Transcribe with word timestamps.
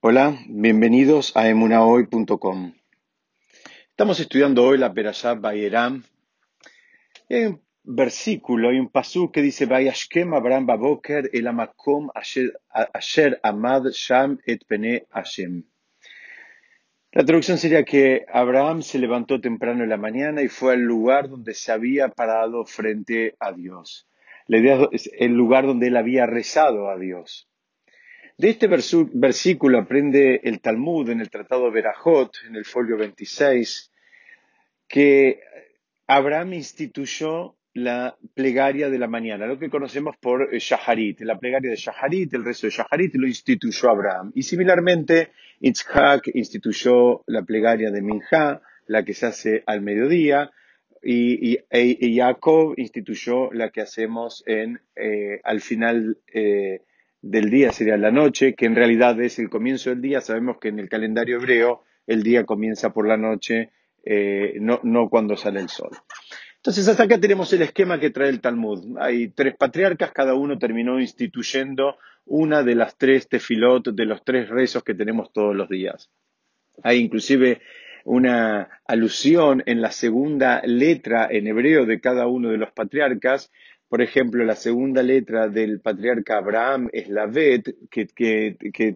Hola, 0.00 0.38
bienvenidos 0.46 1.34
a 1.36 1.48
emunahoy.com. 1.48 2.74
Estamos 3.88 4.20
estudiando 4.20 4.62
hoy 4.62 4.76
la 4.76 4.92
Perashá 4.92 5.32
Bayeram. 5.34 6.04
hay 7.30 7.46
un 7.46 7.62
versículo, 7.82 8.68
hay 8.68 8.78
un 8.78 8.90
pasú 8.90 9.32
que 9.32 9.40
dice 9.40 9.64
Vayashkem 9.64 10.34
Abraham 10.34 10.66
Baboker 10.66 11.30
el 11.32 11.46
amakom 11.46 12.10
asher 12.14 13.40
amad 13.42 13.86
sham 13.92 14.38
et 14.44 14.66
pene 14.66 15.06
Hashem. 15.12 15.64
La 17.12 17.24
traducción 17.24 17.56
sería 17.56 17.82
que 17.84 18.26
Abraham 18.30 18.82
se 18.82 18.98
levantó 18.98 19.40
temprano 19.40 19.82
en 19.82 19.88
la 19.88 19.96
mañana 19.96 20.42
y 20.42 20.48
fue 20.48 20.74
al 20.74 20.82
lugar 20.82 21.30
donde 21.30 21.54
se 21.54 21.72
había 21.72 22.10
parado 22.10 22.66
frente 22.66 23.34
a 23.40 23.52
Dios. 23.52 24.06
La 24.46 24.58
idea 24.58 24.88
es 24.92 25.10
el 25.18 25.32
lugar 25.32 25.66
donde 25.66 25.86
él 25.86 25.96
había 25.96 26.26
rezado 26.26 26.90
a 26.90 26.98
Dios. 26.98 27.48
De 28.38 28.50
este 28.50 28.68
versículo 28.68 29.78
aprende 29.78 30.42
el 30.44 30.60
Talmud 30.60 31.08
en 31.08 31.22
el 31.22 31.30
Tratado 31.30 31.70
Berajot, 31.70 32.36
en 32.46 32.56
el 32.56 32.66
folio 32.66 32.98
26, 32.98 33.90
que 34.86 35.40
Abraham 36.06 36.52
instituyó 36.52 37.56
la 37.72 38.14
plegaria 38.34 38.90
de 38.90 38.98
la 38.98 39.06
mañana, 39.06 39.46
lo 39.46 39.58
que 39.58 39.70
conocemos 39.70 40.18
por 40.18 40.54
Shaharit, 40.54 41.20
la 41.22 41.38
plegaria 41.38 41.70
de 41.70 41.76
Shaharit, 41.76 42.34
el 42.34 42.44
rezo 42.44 42.66
de 42.66 42.74
Shaharit 42.74 43.14
lo 43.14 43.26
instituyó 43.26 43.88
Abraham. 43.88 44.32
Y 44.34 44.42
similarmente, 44.42 45.30
Itzhak 45.60 46.28
instituyó 46.34 47.22
la 47.26 47.42
plegaria 47.42 47.90
de 47.90 48.02
Minha, 48.02 48.60
la 48.86 49.02
que 49.02 49.14
se 49.14 49.26
hace 49.26 49.62
al 49.64 49.80
mediodía, 49.80 50.50
y, 51.02 51.58
y, 51.70 52.16
Jacob 52.16 52.74
instituyó 52.76 53.50
la 53.52 53.70
que 53.70 53.80
hacemos 53.80 54.42
en, 54.46 54.80
eh, 54.94 55.40
al 55.44 55.60
final 55.62 56.18
eh, 56.34 56.82
del 57.28 57.50
día 57.50 57.72
sería 57.72 57.96
la 57.96 58.10
noche, 58.10 58.54
que 58.54 58.66
en 58.66 58.76
realidad 58.76 59.20
es 59.20 59.38
el 59.38 59.50
comienzo 59.50 59.90
del 59.90 60.00
día. 60.00 60.20
Sabemos 60.20 60.58
que 60.58 60.68
en 60.68 60.78
el 60.78 60.88
calendario 60.88 61.36
hebreo 61.36 61.82
el 62.06 62.22
día 62.22 62.44
comienza 62.44 62.92
por 62.92 63.06
la 63.08 63.16
noche, 63.16 63.70
eh, 64.04 64.54
no, 64.60 64.80
no 64.84 65.08
cuando 65.08 65.36
sale 65.36 65.60
el 65.60 65.68
sol. 65.68 65.90
Entonces, 66.56 66.88
hasta 66.88 67.04
acá 67.04 67.20
tenemos 67.20 67.52
el 67.52 67.62
esquema 67.62 67.98
que 68.00 68.10
trae 68.10 68.28
el 68.28 68.40
Talmud. 68.40 68.96
Hay 68.98 69.28
tres 69.28 69.56
patriarcas, 69.56 70.12
cada 70.12 70.34
uno 70.34 70.58
terminó 70.58 71.00
instituyendo 71.00 71.96
una 72.24 72.62
de 72.62 72.74
las 72.74 72.96
tres 72.96 73.28
tefilot, 73.28 73.88
de 73.88 74.04
los 74.04 74.24
tres 74.24 74.48
rezos 74.48 74.82
que 74.82 74.94
tenemos 74.94 75.32
todos 75.32 75.54
los 75.54 75.68
días. 75.68 76.10
Hay 76.82 76.98
inclusive 76.98 77.60
una 78.04 78.80
alusión 78.86 79.62
en 79.66 79.80
la 79.80 79.90
segunda 79.90 80.62
letra 80.64 81.28
en 81.30 81.46
hebreo 81.46 81.86
de 81.86 82.00
cada 82.00 82.26
uno 82.26 82.50
de 82.50 82.58
los 82.58 82.70
patriarcas, 82.70 83.50
por 83.88 84.02
ejemplo, 84.02 84.44
la 84.44 84.56
segunda 84.56 85.02
letra 85.02 85.48
del 85.48 85.80
patriarca 85.80 86.38
Abraham 86.38 86.88
es 86.92 87.08
la 87.08 87.26
Bet, 87.26 87.74
que, 87.88 88.06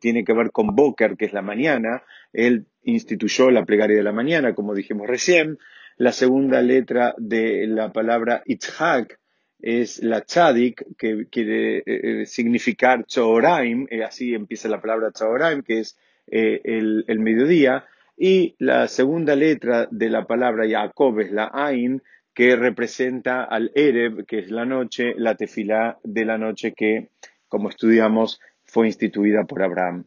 tiene 0.01 0.25
que 0.25 0.33
ver 0.33 0.51
con 0.51 0.75
Boker, 0.75 1.17
que 1.17 1.27
es 1.27 1.33
la 1.33 1.43
mañana. 1.43 2.03
Él 2.33 2.67
instituyó 2.83 3.51
la 3.51 3.65
plegaria 3.65 3.97
de 3.97 4.03
la 4.03 4.13
mañana, 4.13 4.55
como 4.55 4.75
dijimos 4.75 5.07
recién. 5.07 5.59
La 5.97 6.11
segunda 6.11 6.61
letra 6.61 7.15
de 7.19 7.67
la 7.69 7.93
palabra 7.93 8.43
Itzhak 8.47 9.21
es 9.61 10.03
la 10.03 10.23
Tzadik, 10.23 10.97
que 10.97 11.27
quiere 11.31 11.79
eh, 11.79 11.83
eh, 11.87 12.27
significar 12.27 13.05
Tzoraim, 13.05 13.87
eh, 13.91 14.03
así 14.03 14.35
empieza 14.35 14.69
la 14.69 14.81
palabra 14.81 15.13
Tzoraim, 15.13 15.63
que 15.63 15.81
es 15.81 15.99
el, 16.27 17.05
el, 17.07 17.19
mediodía. 17.21 17.85
Y 18.17 18.57
la 18.59 18.89
segunda 18.89 19.37
letra 19.37 19.87
de 19.91 20.09
la 20.09 20.27
palabra 20.27 20.69
Jacob 20.69 21.21
es 21.21 21.31
la 21.31 21.51
Ain, 21.53 22.03
que 22.35 22.57
representa 22.57 23.45
al 23.45 23.71
Ereb, 23.75 24.25
que 24.27 24.39
es 24.39 24.51
la 24.51 24.65
noche, 24.65 25.15
la 25.17 25.35
tefilá 25.35 25.99
de 26.05 26.25
la 26.25 26.39
noche 26.39 26.73
que, 26.73 27.09
como 27.49 27.69
estudiamos, 27.69 28.41
fue 28.65 28.87
instituida 28.87 29.45
por 29.45 29.63
Abraham. 29.63 30.05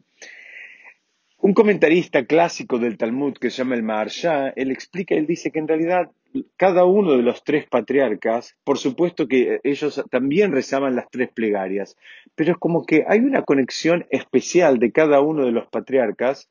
Un 1.38 1.52
comentarista 1.52 2.24
clásico 2.24 2.78
del 2.78 2.96
Talmud 2.96 3.34
que 3.34 3.50
se 3.50 3.58
llama 3.58 3.74
el 3.74 3.82
Maharsha, 3.82 4.48
él 4.56 4.70
explica, 4.70 5.14
él 5.14 5.26
dice 5.26 5.50
que 5.50 5.58
en 5.58 5.68
realidad 5.68 6.10
cada 6.56 6.84
uno 6.84 7.12
de 7.16 7.22
los 7.22 7.44
tres 7.44 7.66
patriarcas, 7.66 8.56
por 8.64 8.78
supuesto 8.78 9.28
que 9.28 9.60
ellos 9.62 10.02
también 10.10 10.52
rezaban 10.52 10.96
las 10.96 11.10
tres 11.10 11.30
plegarias, 11.32 11.96
pero 12.34 12.52
es 12.52 12.58
como 12.58 12.86
que 12.86 13.04
hay 13.06 13.20
una 13.20 13.42
conexión 13.42 14.06
especial 14.10 14.78
de 14.78 14.90
cada 14.90 15.20
uno 15.20 15.44
de 15.44 15.52
los 15.52 15.68
patriarcas 15.68 16.48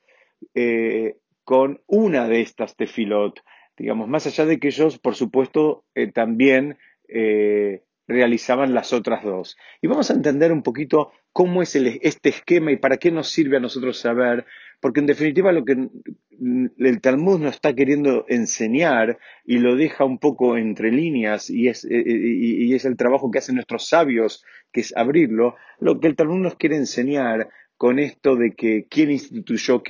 eh, 0.54 1.16
con 1.42 1.80
una 1.86 2.28
de 2.28 2.40
estas 2.40 2.76
tefilot 2.76 3.40
digamos, 3.76 4.08
más 4.08 4.26
allá 4.26 4.46
de 4.46 4.58
que 4.58 4.68
ellos, 4.68 4.98
por 4.98 5.14
supuesto, 5.14 5.84
eh, 5.94 6.10
también 6.10 6.78
eh, 7.08 7.82
realizaban 8.06 8.74
las 8.74 8.92
otras 8.92 9.24
dos. 9.24 9.56
Y 9.80 9.86
vamos 9.86 10.10
a 10.10 10.14
entender 10.14 10.52
un 10.52 10.62
poquito 10.62 11.12
cómo 11.32 11.62
es 11.62 11.74
este 11.74 12.28
esquema 12.28 12.70
y 12.70 12.76
para 12.76 12.96
qué 12.98 13.10
nos 13.10 13.30
sirve 13.30 13.56
a 13.56 13.60
nosotros 13.60 13.98
saber, 13.98 14.44
porque 14.80 15.00
en 15.00 15.06
definitiva 15.06 15.52
lo 15.52 15.64
que 15.64 15.88
el 16.78 17.00
Talmud 17.00 17.40
nos 17.40 17.54
está 17.54 17.74
queriendo 17.74 18.24
enseñar 18.28 19.18
y 19.44 19.58
lo 19.58 19.76
deja 19.76 20.04
un 20.04 20.18
poco 20.18 20.56
entre 20.56 20.92
líneas 20.92 21.50
y 21.50 21.68
es, 21.68 21.84
eh, 21.84 22.04
y 22.06 22.72
es 22.74 22.84
el 22.84 22.96
trabajo 22.96 23.30
que 23.30 23.38
hacen 23.38 23.56
nuestros 23.56 23.88
sabios, 23.88 24.44
que 24.72 24.82
es 24.82 24.96
abrirlo, 24.96 25.56
lo 25.80 25.98
que 25.98 26.08
el 26.08 26.16
Talmud 26.16 26.40
nos 26.40 26.56
quiere 26.56 26.76
enseñar 26.76 27.48
con 27.76 27.98
esto 27.98 28.36
de 28.36 28.52
que 28.52 28.86
quién 28.88 29.10
instituyó 29.10 29.82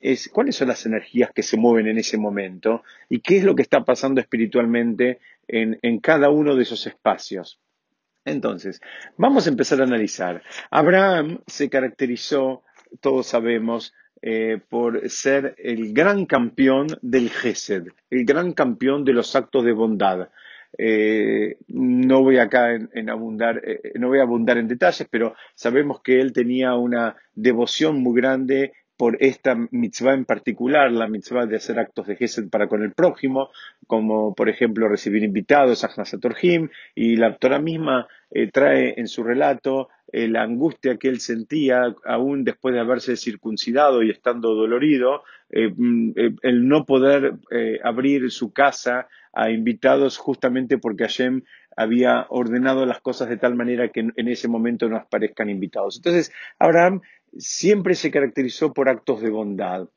es, 0.00 0.28
cuáles 0.28 0.56
son 0.56 0.68
las 0.68 0.86
energías 0.86 1.30
que 1.34 1.42
se 1.42 1.56
mueven 1.56 1.88
en 1.88 1.98
ese 1.98 2.16
momento 2.16 2.82
y 3.08 3.20
qué 3.20 3.38
es 3.38 3.44
lo 3.44 3.54
que 3.54 3.62
está 3.62 3.84
pasando 3.84 4.20
espiritualmente 4.20 5.18
en, 5.48 5.98
cada 6.00 6.30
uno 6.30 6.54
de 6.54 6.62
esos 6.62 6.86
espacios. 6.86 7.60
Entonces, 8.24 8.80
vamos 9.16 9.46
a 9.46 9.50
empezar 9.50 9.80
a 9.80 9.84
analizar. 9.84 10.42
Abraham 10.70 11.40
se 11.46 11.68
caracterizó, 11.68 12.62
todos 13.00 13.26
sabemos, 13.26 13.92
eh, 14.22 14.60
por 14.68 15.10
ser 15.10 15.56
el 15.58 15.92
gran 15.92 16.26
campeón 16.26 16.86
del 17.02 17.28
Gesed, 17.28 17.88
el 18.08 18.24
gran 18.24 18.52
campeón 18.52 19.04
de 19.04 19.14
los 19.14 19.34
actos 19.34 19.64
de 19.64 19.72
bondad. 19.72 20.28
Eh, 20.78 21.58
no 21.68 22.22
voy 22.22 22.38
acá 22.38 22.74
en, 22.74 23.10
abundar, 23.10 23.60
eh, 23.64 23.92
no 23.98 24.08
voy 24.08 24.20
a 24.20 24.22
abundar 24.22 24.58
en 24.58 24.68
detalles, 24.68 25.06
pero 25.10 25.34
sabemos 25.54 26.00
que 26.00 26.20
él 26.20 26.32
tenía 26.32 26.74
una 26.74 27.16
devoción 27.34 28.02
muy 28.02 28.20
grande 28.20 28.72
por 28.96 29.16
esta 29.20 29.56
mitzvah 29.70 30.14
en 30.14 30.24
particular, 30.24 30.92
la 30.92 31.08
mitzvah 31.08 31.46
de 31.46 31.56
hacer 31.56 31.78
actos 31.78 32.06
de 32.06 32.16
gesed 32.16 32.48
para 32.50 32.68
con 32.68 32.82
el 32.82 32.92
prójimo, 32.92 33.50
como 33.86 34.34
por 34.34 34.48
ejemplo 34.48 34.88
recibir 34.88 35.24
invitados 35.24 35.84
a 35.84 35.90
Him, 36.40 36.68
y 36.94 37.16
la 37.16 37.28
autora 37.28 37.58
misma 37.58 38.06
eh, 38.30 38.50
trae 38.50 38.94
en 38.96 39.08
su 39.08 39.24
relato 39.24 39.88
la 40.14 40.42
angustia 40.42 40.98
que 40.98 41.08
él 41.08 41.20
sentía 41.20 41.84
aún 42.04 42.44
después 42.44 42.74
de 42.74 42.80
haberse 42.80 43.16
circuncidado 43.16 44.02
y 44.02 44.10
estando 44.10 44.54
dolorido, 44.54 45.22
mm, 45.50 46.10
el 46.42 46.68
no 46.68 46.84
poder 46.84 47.36
abrir 47.82 48.30
su 48.30 48.52
casa 48.52 49.08
a 49.32 49.50
invitados 49.50 50.18
justamente 50.18 50.78
porque 50.78 51.04
Hashem 51.04 51.42
había 51.76 52.26
ordenado 52.28 52.84
las 52.86 53.00
cosas 53.00 53.28
de 53.28 53.38
tal 53.38 53.54
manera 53.54 53.88
que 53.88 54.00
en 54.00 54.28
ese 54.28 54.48
momento 54.48 54.88
no 54.88 54.96
aparezcan 54.96 55.48
invitados. 55.48 55.96
Entonces, 55.96 56.32
Abraham 56.58 57.00
siempre 57.36 57.94
se 57.94 58.10
caracterizó 58.10 58.72
por 58.72 58.88
actos 58.88 59.22
de 59.22 59.30
bondad. 59.30 59.88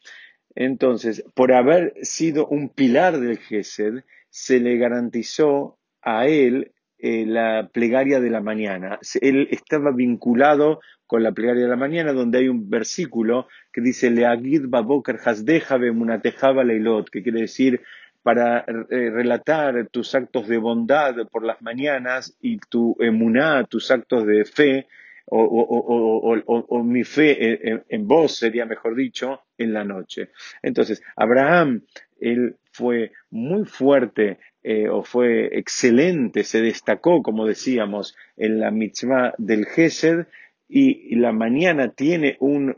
Entonces, 0.55 1.23
por 1.33 1.51
haber 1.51 1.93
sido 2.01 2.47
un 2.47 2.69
pilar 2.69 3.19
del 3.19 3.37
Gesed, 3.37 4.03
se 4.29 4.59
le 4.59 4.77
garantizó 4.77 5.77
a 6.01 6.27
él 6.27 6.71
eh, 6.97 7.25
la 7.25 7.69
plegaria 7.73 8.21
de 8.21 8.29
la 8.29 8.41
mañana. 8.41 8.99
Él 9.19 9.49
estaba 9.51 9.91
vinculado 9.91 10.79
con 11.07 11.23
la 11.23 11.33
plegaria 11.33 11.63
de 11.63 11.69
la 11.69 11.75
mañana, 11.75 12.13
donde 12.13 12.39
hay 12.39 12.47
un 12.47 12.69
versículo 12.69 13.47
que 13.73 13.81
dice 13.81 14.09
Leagid 14.09 14.67
baboker 14.67 15.19
hasdeja 15.23 15.77
bemunatejaba 15.77 16.63
leilot, 16.63 17.09
que 17.09 17.21
quiere 17.21 17.41
decir 17.41 17.81
para 18.25 18.61
eh, 18.61 19.11
relatar 19.11 19.87
tus 19.91 20.15
actos 20.15 20.47
de 20.47 20.57
bondad 20.57 21.13
por 21.31 21.43
las 21.43 21.61
mañanas 21.61 22.35
y 22.41 22.57
tu 22.57 22.95
emuná, 22.99 23.65
tus 23.65 23.91
actos 23.91 24.25
de 24.25 24.45
fe, 24.45 24.87
o, 25.27 26.83
mi 26.83 27.03
fe 27.03 27.83
en, 27.87 28.07
vos, 28.07 28.35
sería 28.35 28.65
mejor 28.65 28.95
dicho, 28.95 29.41
en 29.59 29.73
la 29.73 29.83
noche. 29.83 30.29
Entonces, 30.63 31.03
Abraham, 31.15 31.83
él 32.19 32.55
fue 32.71 33.11
muy 33.29 33.65
fuerte 33.65 34.39
eh, 34.63 34.89
o 34.89 35.03
fue 35.03 35.59
excelente, 35.59 36.43
se 36.43 36.61
destacó, 36.61 37.21
como 37.21 37.45
decíamos, 37.45 38.17
en 38.37 38.59
la 38.59 38.71
mitzvah 38.71 39.35
del 39.37 39.67
Gesed, 39.67 40.25
y, 40.67 41.15
la 41.17 41.31
mañana 41.31 41.89
tiene 41.89 42.37
una, 42.39 42.73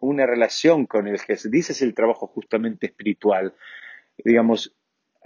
una, 0.00 0.26
relación 0.26 0.86
con 0.86 1.06
el 1.06 1.20
Gesed. 1.20 1.52
Dice 1.52 1.70
es 1.70 1.82
el 1.82 1.94
trabajo 1.94 2.26
justamente 2.26 2.86
espiritual 2.86 3.54
digamos, 4.24 4.74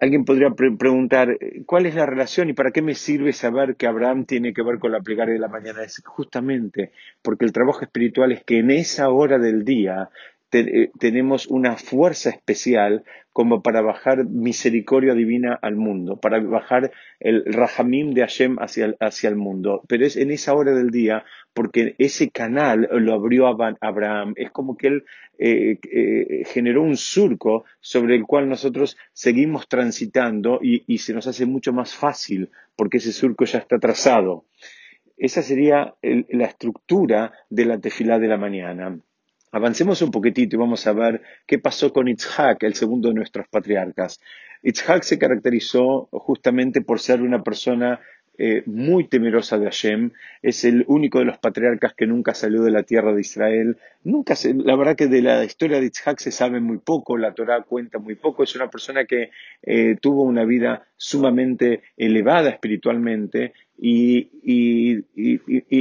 alguien 0.00 0.24
podría 0.24 0.50
preguntar, 0.50 1.38
¿cuál 1.66 1.86
es 1.86 1.94
la 1.94 2.06
relación 2.06 2.48
y 2.48 2.54
para 2.54 2.70
qué 2.70 2.82
me 2.82 2.94
sirve 2.94 3.32
saber 3.32 3.76
que 3.76 3.86
Abraham 3.86 4.24
tiene 4.24 4.54
que 4.54 4.62
ver 4.62 4.78
con 4.78 4.92
la 4.92 5.00
plegaria 5.00 5.34
de 5.34 5.40
la 5.40 5.48
mañana? 5.48 5.82
Es 5.82 6.02
justamente 6.04 6.92
porque 7.22 7.44
el 7.44 7.52
trabajo 7.52 7.82
espiritual 7.82 8.32
es 8.32 8.42
que 8.44 8.58
en 8.58 8.70
esa 8.70 9.10
hora 9.10 9.38
del 9.38 9.64
día 9.64 10.08
eh, 10.52 10.90
tenemos 10.98 11.46
una 11.46 11.76
fuerza 11.76 12.30
especial 12.30 13.04
como 13.32 13.62
para 13.62 13.80
bajar 13.80 14.24
misericordia 14.24 15.14
divina 15.14 15.58
al 15.62 15.76
mundo, 15.76 16.16
para 16.16 16.40
bajar 16.40 16.90
el 17.20 17.44
rahamim 17.46 18.12
de 18.12 18.22
Hashem 18.22 18.56
hacia, 18.58 18.94
hacia 18.98 19.28
el 19.28 19.36
mundo. 19.36 19.82
Pero 19.88 20.04
es 20.04 20.16
en 20.16 20.30
esa 20.30 20.54
hora 20.54 20.74
del 20.74 20.90
día 20.90 21.24
porque 21.54 21.94
ese 21.98 22.30
canal 22.30 22.88
lo 22.90 23.14
abrió 23.14 23.46
Abraham. 23.46 24.34
Es 24.36 24.50
como 24.50 24.76
que 24.76 24.88
él 24.88 25.04
eh, 25.38 25.78
eh, 25.90 26.44
generó 26.46 26.82
un 26.82 26.96
surco 26.96 27.64
sobre 27.80 28.16
el 28.16 28.24
cual 28.24 28.48
nosotros 28.48 28.96
seguimos 29.12 29.68
transitando 29.68 30.58
y, 30.60 30.98
se 30.98 31.14
nos 31.14 31.26
hace 31.26 31.46
mucho 31.46 31.72
más 31.72 31.94
fácil 31.94 32.50
porque 32.76 32.98
ese 32.98 33.12
surco 33.12 33.44
ya 33.44 33.58
está 33.58 33.78
trazado. 33.78 34.44
Esa 35.16 35.42
sería 35.42 35.94
el, 36.02 36.26
la 36.30 36.46
estructura 36.46 37.32
de 37.48 37.64
la 37.64 37.78
tefilá 37.78 38.18
de 38.18 38.28
la 38.28 38.36
mañana. 38.36 38.98
Avancemos 39.52 40.00
un 40.02 40.10
poquitito 40.10 40.56
y 40.56 40.58
vamos 40.58 40.86
a 40.86 40.92
ver 40.92 41.22
qué 41.46 41.58
pasó 41.58 41.92
con 41.92 42.08
Itzhak, 42.08 42.62
el 42.62 42.74
segundo 42.74 43.08
de 43.08 43.14
nuestros 43.14 43.48
patriarcas. 43.48 44.20
Itzhak 44.62 45.02
se 45.02 45.18
caracterizó 45.18 46.08
justamente 46.12 46.82
por 46.82 47.00
ser 47.00 47.22
una 47.22 47.42
persona 47.42 48.00
eh, 48.42 48.62
muy 48.64 49.06
temerosa 49.06 49.58
de 49.58 49.66
Hashem, 49.66 50.12
es 50.40 50.64
el 50.64 50.86
único 50.88 51.18
de 51.18 51.26
los 51.26 51.36
patriarcas 51.36 51.92
que 51.92 52.06
nunca 52.06 52.32
salió 52.32 52.62
de 52.62 52.70
la 52.70 52.84
tierra 52.84 53.12
de 53.12 53.20
Israel. 53.20 53.76
Nunca 54.02 54.34
la 54.64 54.76
verdad 54.76 54.96
que 54.96 55.08
de 55.08 55.20
la 55.20 55.44
historia 55.44 55.78
de 55.78 55.84
Itzhak 55.84 56.18
se 56.20 56.30
sabe 56.30 56.58
muy 56.58 56.78
poco, 56.78 57.18
la 57.18 57.34
Torah 57.34 57.62
cuenta 57.64 57.98
muy 57.98 58.14
poco, 58.14 58.42
es 58.42 58.56
una 58.56 58.70
persona 58.70 59.04
que 59.04 59.30
eh, 59.62 59.96
tuvo 60.00 60.22
una 60.22 60.46
vida 60.46 60.86
sumamente 60.96 61.82
elevada 61.98 62.48
espiritualmente 62.48 63.52
y, 63.76 64.30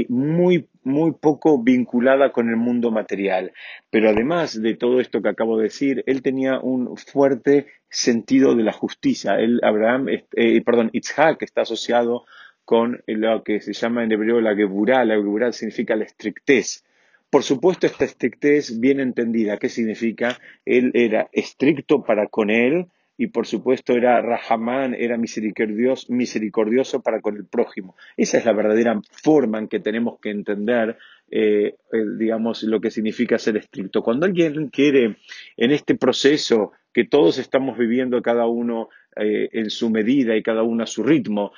muy, 0.09 0.67
muy 0.89 1.13
poco 1.13 1.61
vinculada 1.61 2.31
con 2.31 2.49
el 2.49 2.57
mundo 2.57 2.91
material. 2.91 3.53
Pero 3.89 4.09
además 4.09 4.61
de 4.61 4.75
todo 4.75 4.99
esto 4.99 5.21
que 5.21 5.29
acabo 5.29 5.57
de 5.57 5.63
decir, 5.63 6.03
él 6.07 6.21
tenía 6.21 6.59
un 6.59 6.97
fuerte 6.97 7.67
sentido 7.89 8.55
de 8.55 8.63
la 8.63 8.73
justicia. 8.73 9.35
Él, 9.39 9.59
Abraham, 9.63 10.07
eh, 10.09 10.63
Itzhak 10.93 11.41
está 11.41 11.61
asociado 11.61 12.25
con 12.65 13.01
lo 13.07 13.43
que 13.43 13.61
se 13.61 13.73
llama 13.73 14.03
en 14.03 14.11
hebreo 14.11 14.41
la 14.41 14.55
geburá. 14.55 15.05
La 15.05 15.15
geburá 15.15 15.51
significa 15.51 15.95
la 15.95 16.03
estrictez. 16.03 16.83
Por 17.29 17.43
supuesto, 17.43 17.85
esta 17.85 18.05
estrictez 18.05 18.79
bien 18.79 18.99
entendida, 18.99 19.57
¿qué 19.57 19.69
significa? 19.69 20.39
Él 20.65 20.91
era 20.95 21.29
estricto 21.31 22.03
para 22.03 22.27
con 22.27 22.49
él 22.49 22.87
y 23.19 23.27
por 23.27 23.45
supuesto 23.45 23.91
era 23.91 24.21
Rahamán, 24.21 24.95
era 24.97 25.17
misericordioso, 25.17 26.07
misericordioso 26.07 27.01
para 27.01 27.19
con 27.19 27.35
el 27.35 27.45
prójimo. 27.45 27.97
Esa 28.15 28.37
es 28.37 28.45
la 28.45 28.53
verdadera 28.53 29.01
forma 29.11 29.59
en 29.59 29.67
que 29.67 29.81
tenemos 29.81 30.21
que 30.21 30.29
entender, 30.29 30.97
eh, 31.29 31.75
eh, 31.91 31.97
digamos, 32.17 32.63
lo 32.63 32.79
que 32.79 32.89
significa 32.89 33.37
ser 33.37 33.57
estricto. 33.57 34.03
Cuando 34.03 34.25
alguien 34.25 34.69
quiere 34.69 35.17
en 35.57 35.71
este 35.71 35.95
proceso 35.95 36.71
que 36.93 37.03
todos 37.03 37.39
estamos 37.39 37.77
viviendo 37.77 38.21
cada 38.21 38.47
uno 38.47 38.87
eh, 39.17 39.49
en 39.51 39.69
su 39.69 39.89
medida 39.89 40.37
y 40.37 40.41
cada 40.41 40.63
uno 40.63 40.83
a 40.83 40.87
su 40.87 41.03
ritmo. 41.03 41.51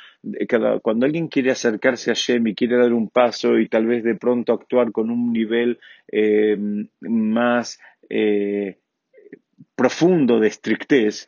cuando 0.81 1.05
alguien 1.05 1.27
quiere 1.27 1.51
acercarse 1.51 2.09
a 2.09 2.15
Shem 2.15 2.47
y 2.47 2.55
quiere 2.55 2.75
dar 2.75 2.91
un 2.91 3.07
paso 3.07 3.59
y 3.59 3.67
tal 3.69 3.85
vez 3.85 4.03
de 4.03 4.15
pronto 4.15 4.51
actuar 4.51 4.91
con 4.91 5.11
un 5.11 5.31
nivel 5.31 5.77
más 7.01 7.79
profundo 9.75 10.39
de 10.39 10.47
estrictez, 10.47 11.27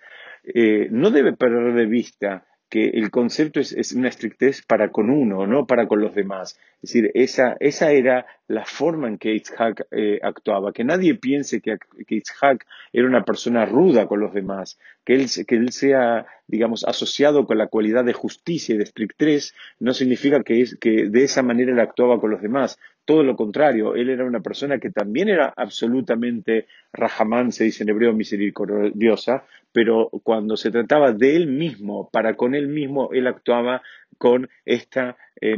no 0.91 1.11
debe 1.11 1.33
perder 1.33 1.73
de 1.73 1.85
vista 1.85 2.45
que 2.73 2.89
el 2.89 3.11
concepto 3.11 3.59
es, 3.59 3.91
una 3.91 4.09
estrictez 4.09 4.63
para 4.65 4.89
con 4.89 5.11
uno, 5.11 5.45
no 5.45 5.67
para 5.67 5.87
con 5.87 6.01
los 6.01 6.15
demás. 6.15 6.59
Es 6.81 6.89
decir, 6.89 7.11
esa, 7.13 7.55
esa 7.59 7.91
era 7.91 8.25
la 8.47 8.65
forma 8.65 9.07
en 9.07 9.19
que 9.19 9.35
Itzhak 9.35 9.85
eh, 9.91 10.19
actuaba. 10.23 10.73
Que 10.73 10.83
nadie 10.83 11.13
piense 11.13 11.61
que, 11.61 11.77
que, 12.07 12.15
Itzhak 12.15 12.65
era 12.91 13.07
una 13.07 13.25
persona 13.25 13.67
ruda 13.67 14.07
con 14.07 14.21
los 14.21 14.33
demás, 14.33 14.79
que 15.05 15.15
él, 15.15 15.27
que 15.47 15.55
él 15.55 15.71
sea, 15.71 16.25
digamos, 16.47 16.85
asociado 16.85 17.45
con 17.45 17.57
la 17.57 17.67
cualidad 17.67 18.05
de 18.05 18.13
justicia 18.13 18.75
y 18.75 18.77
de 18.77 18.83
estrictez, 18.83 19.53
no 19.79 19.93
significa 19.93 20.43
que, 20.43 20.61
es, 20.61 20.77
que 20.79 21.09
de 21.09 21.23
esa 21.23 21.43
manera 21.43 21.71
él 21.71 21.79
actuaba 21.79 22.19
con 22.19 22.31
los 22.31 22.41
demás. 22.41 22.79
Todo 23.05 23.23
lo 23.23 23.35
contrario, 23.35 23.95
él 23.95 24.09
era 24.09 24.23
una 24.23 24.39
persona 24.39 24.79
que 24.79 24.89
también 24.89 25.27
era 25.27 25.53
absolutamente 25.55 26.67
Rahamán, 26.93 27.51
se 27.51 27.65
dice 27.65 27.83
en 27.83 27.89
hebreo, 27.89 28.13
misericordiosa, 28.13 29.45
pero 29.73 30.09
cuando 30.23 30.55
se 30.55 30.71
trataba 30.71 31.11
de 31.11 31.35
él 31.35 31.47
mismo, 31.47 32.09
para 32.11 32.35
con 32.35 32.55
él 32.55 32.67
mismo, 32.67 33.09
él 33.11 33.27
actuaba 33.27 33.81
con 34.17 34.49
esta 34.63 35.17
eh, 35.41 35.57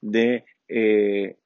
de 0.00 0.44
eh, 0.68 1.36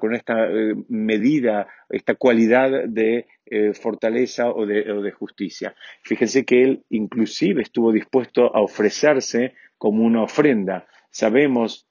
con 0.00 0.14
esta 0.14 0.46
eh, 0.46 0.74
medida, 0.88 1.68
esta 1.88 2.14
cualidad 2.14 2.84
de 2.86 3.26
eh, 3.46 3.72
fortaleza 3.72 4.50
o 4.50 4.66
de, 4.66 4.90
o 4.92 5.02
de, 5.02 5.10
justicia. 5.10 5.74
Fíjense 6.02 6.44
que 6.44 6.62
él 6.62 6.84
inclusive 6.90 7.62
estuvo 7.62 7.92
dispuesto 7.92 8.54
a 8.54 8.60
ofrecerse 8.60 9.54
como 9.78 10.04
una 10.04 10.22
ofrenda. 10.22 10.86
Sabemos 11.10 11.87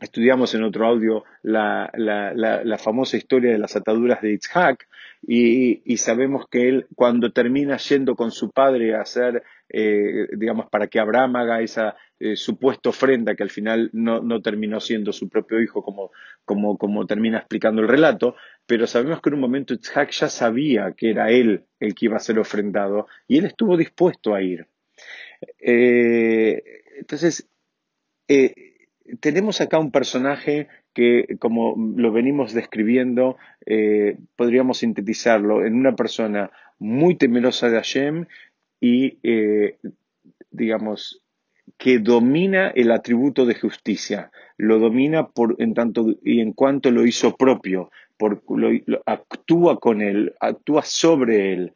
Estudiamos 0.00 0.54
en 0.54 0.62
otro 0.62 0.86
audio 0.86 1.24
la, 1.42 1.90
famosa 2.78 3.16
historia 3.16 3.50
de 3.50 3.58
las 3.58 3.74
ataduras 3.74 4.22
de 4.22 4.32
Itzhak 4.32 4.86
y, 5.26 5.96
sabemos 5.96 6.46
que 6.48 6.68
él 6.68 6.86
cuando 6.94 7.32
termina 7.32 7.76
yendo 7.78 8.14
con 8.14 8.30
su 8.30 8.52
padre 8.52 8.94
a 8.94 9.00
hacer, 9.00 9.42
eh, 9.68 10.28
digamos, 10.36 10.70
para 10.70 10.86
que 10.86 11.00
Abraham 11.00 11.34
haga 11.34 11.62
esa 11.62 11.96
eh, 12.20 12.36
supuesta 12.36 12.90
ofrenda 12.90 13.34
que 13.34 13.42
al 13.42 13.50
final 13.50 13.90
no, 13.92 14.40
terminó 14.40 14.78
siendo 14.78 15.12
su 15.12 15.28
propio 15.28 15.60
hijo 15.60 15.82
como, 15.82 16.12
como, 16.44 17.06
termina 17.06 17.38
explicando 17.38 17.82
el 17.82 17.88
relato, 17.88 18.36
pero 18.66 18.86
sabemos 18.86 19.20
que 19.20 19.30
en 19.30 19.34
un 19.34 19.40
momento 19.40 19.74
Itzhak 19.74 20.12
ya 20.12 20.28
sabía 20.28 20.92
que 20.96 21.10
era 21.10 21.30
él 21.30 21.64
el 21.80 21.96
que 21.96 22.06
iba 22.06 22.16
a 22.16 22.20
ser 22.20 22.38
ofrendado 22.38 23.08
y 23.26 23.38
él 23.38 23.46
estuvo 23.46 23.76
dispuesto 23.76 24.32
a 24.32 24.42
ir. 24.42 24.68
Eh, 25.58 26.62
entonces, 27.00 27.48
tenemos 29.20 29.60
acá 29.60 29.78
un 29.78 29.90
personaje 29.90 30.68
que, 30.92 31.36
como 31.38 31.74
lo 31.96 32.12
venimos 32.12 32.52
describiendo, 32.52 33.36
eh, 33.66 34.16
podríamos 34.36 34.78
sintetizarlo 34.78 35.64
en 35.64 35.74
una 35.74 35.94
persona 35.96 36.50
muy 36.78 37.16
temerosa 37.16 37.68
de 37.68 37.76
Hashem 37.76 38.26
y, 38.80 39.18
eh, 39.22 39.78
digamos, 40.50 41.22
que 41.76 41.98
domina 41.98 42.68
el 42.68 42.90
atributo 42.90 43.46
de 43.46 43.54
justicia, 43.54 44.30
lo 44.56 44.78
domina 44.78 45.28
por, 45.28 45.56
en 45.58 45.74
tanto 45.74 46.14
y 46.24 46.40
en 46.40 46.52
cuanto 46.52 46.90
lo 46.90 47.06
hizo 47.06 47.36
propio, 47.36 47.90
por, 48.16 48.42
actúa 49.06 49.78
con 49.78 50.02
él, 50.02 50.34
actúa 50.40 50.82
sobre 50.82 51.52
él. 51.52 51.74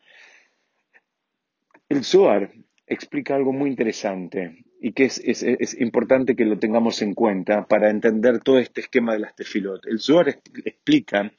El 1.88 2.05
Zohar 2.05 2.50
explica 2.87 3.37
algo 3.37 3.52
muy 3.52 3.70
interesante 3.70 4.64
y 4.84 4.93
que 4.94 5.05
es, 5.05 5.81
importante 5.81 6.34
que 6.34 6.44
lo 6.44 6.58
tengamos 6.58 7.02
en 7.02 7.14
cuenta 7.14 7.67
para 7.67 7.88
entender 7.88 8.40
todo 8.40 8.58
este 8.58 8.81
esquema 8.81 9.12
de 9.12 9.20
las 9.20 9.37
tefilot. 9.37 9.87
El 9.87 10.00
Zohar 10.00 10.40
explica, 10.64 11.32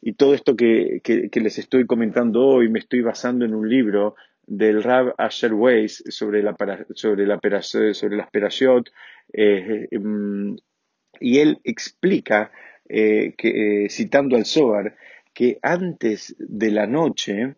y 0.00 0.12
todo 0.12 0.32
esto 0.32 0.54
que, 0.54 1.00
les 1.32 1.58
estoy 1.58 1.86
comentando 1.86 2.46
hoy 2.46 2.68
me 2.68 2.78
estoy 2.78 3.00
basando 3.00 3.44
en 3.44 3.52
un 3.52 3.68
libro 3.68 4.14
del 4.46 4.80
Rab 4.80 5.12
Asher 5.18 5.54
Weiss 5.54 6.04
sobre, 6.08 6.40
la, 6.44 6.54
sobre, 6.94 7.26
la, 7.26 7.40
sobre 7.62 8.16
las 8.16 8.30
perashot, 8.30 8.88
eh, 9.32 9.88
em, 9.90 10.56
y 11.18 11.38
él 11.38 11.58
explica, 11.64 12.52
eh, 12.88 13.34
que, 13.36 13.86
eh, 13.86 13.90
citando 13.90 14.36
al 14.36 14.44
Zohar, 14.44 14.94
que 15.32 15.58
antes 15.62 16.36
de 16.38 16.70
la 16.70 16.86
noche 16.86 17.56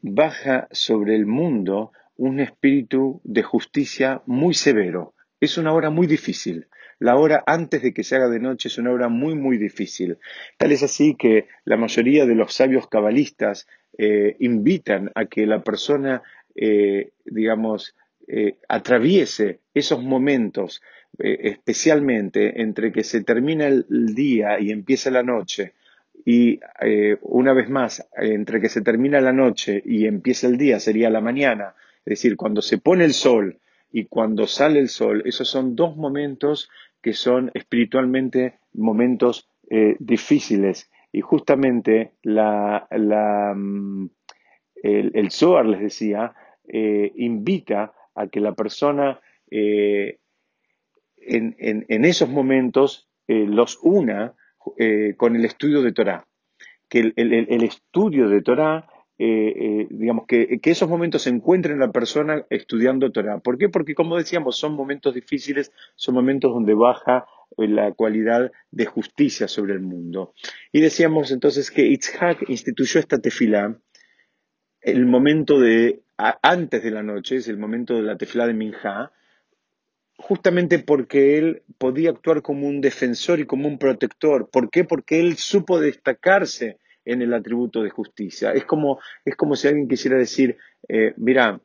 baja 0.00 0.66
sobre 0.70 1.14
el 1.14 1.26
mundo 1.26 1.92
un 2.18 2.40
espíritu 2.40 3.20
de 3.24 3.42
justicia 3.42 4.22
muy 4.26 4.52
severo. 4.52 5.14
Es 5.40 5.56
una 5.56 5.72
hora 5.72 5.88
muy 5.88 6.06
difícil. 6.06 6.66
La 6.98 7.16
hora 7.16 7.44
antes 7.46 7.80
de 7.82 7.94
que 7.94 8.02
se 8.02 8.16
haga 8.16 8.28
de 8.28 8.40
noche 8.40 8.68
es 8.68 8.76
una 8.76 8.90
hora 8.90 9.08
muy, 9.08 9.36
muy 9.36 9.56
difícil. 9.56 10.18
Tal 10.58 10.72
es 10.72 10.82
así 10.82 11.14
que 11.14 11.46
la 11.64 11.76
mayoría 11.76 12.26
de 12.26 12.34
los 12.34 12.52
sabios 12.52 12.88
cabalistas 12.88 13.68
eh, 13.96 14.36
invitan 14.40 15.12
a 15.14 15.26
que 15.26 15.46
la 15.46 15.62
persona, 15.62 16.22
eh, 16.56 17.12
digamos, 17.24 17.94
eh, 18.26 18.56
atraviese 18.68 19.60
esos 19.72 20.02
momentos, 20.02 20.82
especialmente 21.18 22.60
entre 22.60 22.92
que 22.92 23.02
se 23.02 23.24
termina 23.24 23.66
el 23.66 24.14
día 24.14 24.60
y 24.60 24.70
empieza 24.70 25.10
la 25.10 25.22
noche, 25.22 25.72
y 26.24 26.60
una 27.22 27.54
vez 27.54 27.70
más, 27.70 28.06
entre 28.16 28.60
que 28.60 28.68
se 28.68 28.82
termina 28.82 29.20
la 29.20 29.32
noche 29.32 29.82
y 29.84 30.06
empieza 30.06 30.46
el 30.46 30.58
día, 30.58 30.78
sería 30.78 31.10
la 31.10 31.20
mañana, 31.20 31.74
es 32.08 32.22
decir, 32.22 32.36
cuando 32.38 32.62
se 32.62 32.78
pone 32.78 33.04
el 33.04 33.12
sol 33.12 33.60
y 33.92 34.06
cuando 34.06 34.46
sale 34.46 34.78
el 34.78 34.88
sol, 34.88 35.22
esos 35.26 35.46
son 35.46 35.76
dos 35.76 35.94
momentos 35.94 36.70
que 37.02 37.12
son 37.12 37.50
espiritualmente 37.52 38.60
momentos 38.72 39.50
eh, 39.68 39.94
difíciles. 39.98 40.90
Y 41.12 41.20
justamente 41.20 42.14
mm, 42.24 44.06
el, 44.82 45.30
Zohar, 45.30 45.66
les 45.66 45.80
decía, 45.80 46.34
eh, 46.66 47.12
invita 47.16 47.92
a 48.14 48.28
que 48.28 48.40
la 48.40 48.54
persona 48.54 49.20
eh, 49.50 50.18
en, 51.18 52.04
esos 52.06 52.30
momentos 52.30 53.10
los 53.26 53.78
una 53.82 54.34
con 55.18 55.36
el 55.36 55.44
estudio 55.44 55.82
de 55.82 55.92
Torah. 55.92 56.26
Que 56.88 57.00
el, 57.00 57.12
el 57.16 57.62
estudio 57.64 58.30
de 58.30 58.40
Torah 58.40 58.88
eh, 59.18 59.86
digamos, 59.90 60.26
que, 60.26 60.60
esos 60.62 60.88
momentos 60.88 61.22
se 61.22 61.30
encuentren 61.30 61.78
la 61.78 61.90
persona 61.90 62.44
estudiando 62.50 63.10
Torah. 63.10 63.38
¿Por 63.40 63.58
qué? 63.58 63.68
Porque, 63.68 63.94
como 63.94 64.16
decíamos, 64.16 64.56
son 64.56 64.74
momentos 64.74 65.14
difíciles, 65.14 65.72
son 65.96 66.14
momentos 66.14 66.52
donde 66.52 66.74
baja 66.74 67.26
la 67.56 67.92
cualidad 67.92 68.52
de 68.70 68.86
justicia 68.86 69.48
sobre 69.48 69.74
el 69.74 69.80
mundo. 69.80 70.34
Y 70.72 70.80
decíamos 70.80 71.32
entonces 71.32 71.70
que 71.70 71.86
Itzhak 71.86 72.48
instituyó 72.48 73.00
esta 73.00 73.18
tefilá 73.18 73.76
el 74.80 75.06
momento 75.06 75.58
de, 75.58 76.02
antes 76.16 76.82
de 76.82 76.90
la 76.90 77.02
noche, 77.02 77.36
es 77.36 77.48
el 77.48 77.58
momento 77.58 77.94
de 77.94 78.02
la 78.02 78.16
tefilá 78.16 78.46
de 78.46 78.54
Minjá, 78.54 79.12
justamente 80.16 80.78
porque 80.78 81.38
él 81.38 81.62
podía 81.78 82.10
actuar 82.10 82.42
como 82.42 82.66
un 82.66 82.80
defensor 82.80 83.40
y 83.40 83.46
como 83.46 83.68
un 83.68 83.78
protector. 83.78 84.48
¿Por 84.50 84.70
qué? 84.70 84.84
Porque 84.84 85.20
él 85.20 85.36
supo 85.36 85.80
destacarse 85.80 86.78
en 87.12 87.22
el 87.22 87.34
atributo 87.34 87.82
de 87.82 87.90
justicia. 87.90 88.52
Es 88.52 88.64
como, 88.64 89.00
es 89.24 89.34
como 89.36 89.56
si 89.56 89.68
alguien 89.68 89.88
quisiera 89.88 90.16
decir, 90.16 90.56
eh, 90.88 91.14
mira, 91.16 91.60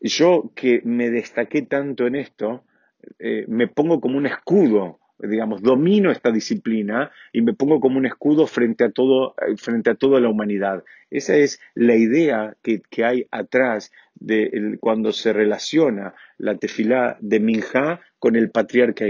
yo 0.00 0.52
que 0.54 0.82
me 0.84 1.10
destaqué 1.10 1.62
tanto 1.62 2.06
en 2.06 2.16
esto, 2.16 2.64
eh, 3.18 3.44
me 3.48 3.68
pongo 3.68 4.00
como 4.00 4.18
un 4.18 4.26
escudo 4.26 4.98
digamos, 5.18 5.62
domino 5.62 6.10
esta 6.10 6.30
disciplina 6.30 7.10
y 7.32 7.42
me 7.42 7.54
pongo 7.54 7.80
como 7.80 7.98
un 7.98 8.06
escudo 8.06 8.46
frente 8.46 8.84
a 8.84 8.90
todo, 8.90 9.34
frente 9.56 9.90
a 9.90 9.94
toda 9.94 10.20
la 10.20 10.28
humanidad. 10.28 10.84
Esa 11.10 11.36
es 11.36 11.60
la 11.74 11.94
idea 11.94 12.56
que, 12.62 12.82
hay 13.04 13.26
atrás 13.30 13.92
de 14.14 14.76
cuando 14.80 15.12
se 15.12 15.32
relaciona 15.32 16.14
la 16.38 16.56
tefilá 16.56 17.16
de 17.20 17.40
Minja 17.40 18.00
con 18.18 18.36
el 18.36 18.50
patriarca 18.50 19.06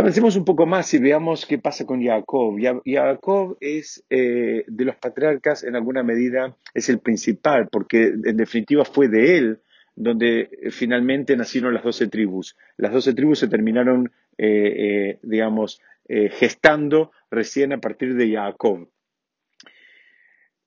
Avancemos 0.00 0.36
un 0.36 0.44
poco 0.44 0.66
más 0.66 0.92
y 0.94 0.98
veamos 0.98 1.46
qué 1.46 1.58
pasa 1.58 1.84
con 1.86 2.02
Jacob. 2.02 2.56
Jacob 2.84 3.56
es 3.60 4.04
eh, 4.10 4.64
de 4.66 4.84
los 4.84 4.96
patriarcas, 4.96 5.64
en 5.64 5.76
alguna 5.76 6.02
medida, 6.02 6.56
es 6.74 6.88
el 6.88 7.00
principal, 7.00 7.68
porque 7.70 8.04
en 8.24 8.36
definitiva 8.36 8.84
fue 8.84 9.08
de 9.08 9.38
él 9.38 9.60
donde 9.94 10.48
finalmente 10.70 11.36
nacieron 11.36 11.74
las 11.74 11.84
doce 11.84 12.08
tribus. 12.08 12.56
Las 12.76 12.92
doce 12.92 13.12
tribus 13.12 13.40
se 13.40 13.48
terminaron 13.48 14.10
eh, 14.42 14.72
eh, 14.78 15.18
digamos, 15.22 15.82
eh, 16.08 16.30
gestando 16.30 17.12
recién 17.30 17.74
a 17.74 17.80
partir 17.82 18.14
de 18.14 18.32
Jacob. 18.32 18.88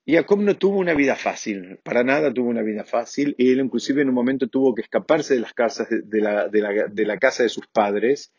Jacob 0.06 0.38
no 0.42 0.56
tuvo 0.56 0.78
una 0.78 0.94
vida 0.94 1.16
fácil, 1.16 1.80
para 1.82 2.04
nada 2.04 2.32
tuvo 2.32 2.50
una 2.50 2.62
vida 2.62 2.84
fácil, 2.84 3.34
y 3.36 3.50
él 3.50 3.58
inclusive 3.58 4.02
en 4.02 4.10
un 4.10 4.14
momento 4.14 4.46
tuvo 4.46 4.76
que 4.76 4.82
escaparse 4.82 5.34
de 5.34 5.40
las 5.40 5.54
casas 5.54 5.88
de, 5.90 6.20
la, 6.20 6.46
de 6.46 7.04
la, 7.04 7.18
casa 7.18 7.42
de 7.42 7.48
sus 7.48 7.66
padres, 7.66 8.32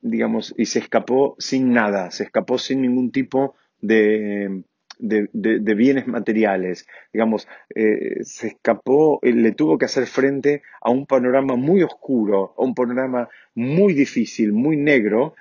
digamos, 0.00 0.54
y 0.56 0.66
se 0.66 0.78
escapó 0.78 1.36
sin 1.38 1.72
nada, 1.72 2.10
se 2.10 2.24
escapó 2.24 2.58
sin 2.58 2.82
ningún 2.82 3.10
tipo 3.10 3.54
de, 3.80 4.64
de, 4.98 5.74
bienes 5.74 6.06
materiales. 6.06 6.86
Digamos, 7.12 7.48
eh, 7.74 8.22
se 8.22 8.48
escapó, 8.48 9.18
eh, 9.22 9.32
le 9.32 9.52
tuvo 9.52 9.78
que 9.78 9.86
hacer 9.86 10.06
frente 10.06 10.62
a 10.80 10.90
un 10.90 11.06
panorama 11.06 11.56
muy 11.56 11.82
oscuro, 11.82 12.54
a 12.56 12.62
un 12.62 12.74
panorama 12.74 13.28
muy 13.54 13.94
difícil, 13.94 14.52
muy 14.52 14.76
negro 14.76 15.34